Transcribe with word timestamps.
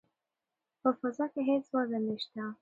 په 0.81 0.89
فضا 0.99 1.25
کې 1.33 1.41
هیڅ 1.49 1.65
وزن 1.75 2.01
نشته. 2.09 2.43